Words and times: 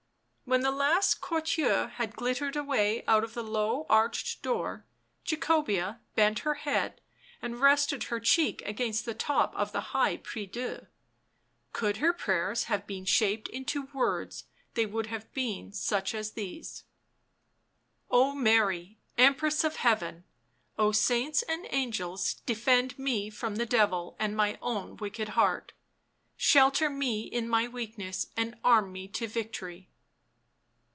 When 0.43 0.59
the 0.63 0.71
last 0.71 1.21
courtier 1.21 1.87
had 1.95 2.17
glittered 2.17 2.57
away 2.57 3.05
out 3.07 3.23
of 3.23 3.33
the 3.35 3.41
low 3.41 3.85
arched 3.87 4.41
door, 4.43 4.85
Jacobea 5.23 6.01
bent 6.13 6.39
her 6.39 6.55
head 6.55 6.99
and 7.41 7.61
rested 7.61 8.03
her 8.03 8.19
cheek 8.19 8.61
against 8.65 9.05
the 9.05 9.13
top 9.13 9.55
of 9.55 9.71
the 9.71 9.79
high 9.95 10.17
yrie 10.17 10.51
Dieu. 10.51 10.87
Could 11.71 11.97
her 11.97 12.11
prayers 12.11 12.65
have 12.65 12.85
been 12.85 13.05
shaped 13.05 13.47
into 13.47 13.87
words 13.93 14.43
they 14.73 14.85
would 14.85 15.05
have 15.07 15.31
been 15.33 15.71
such 15.71 16.13
as 16.13 16.31
these:" 16.31 16.83
Oh 18.11 18.35
Mary, 18.35 18.97
Empress 19.17 19.63
of 19.63 19.77
Heaven, 19.77 20.25
oh 20.77 20.91
saints 20.91 21.43
and 21.43 21.65
angels 21.69 22.33
defend 22.45 22.99
me 22.99 23.29
from 23.29 23.55
the 23.55 23.65
Devil 23.65 24.17
and 24.19 24.35
my 24.35 24.59
own 24.61 24.97
wicked 24.97 25.29
heart, 25.29 25.71
shelter 26.35 26.89
me 26.89 27.21
in 27.21 27.47
my 27.47 27.69
weakness 27.69 28.27
and 28.35 28.55
arm 28.65 28.91
me 28.91 29.07
to 29.07 29.29
victory 29.29 29.87